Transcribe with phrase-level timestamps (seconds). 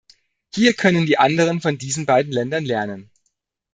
[0.55, 3.11] Hier können die anderen von diesen beiden Ländern lernen.